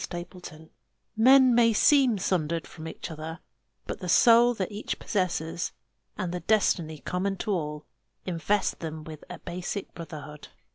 [0.19, 0.25] _A
[0.57, 0.71] CREED
[1.15, 3.37] Men may seem sundered from each other;
[3.85, 5.73] but the soul that each possesses,
[6.17, 7.85] and the destiny common to all,
[8.25, 10.47] invest them with a basic brotherhood.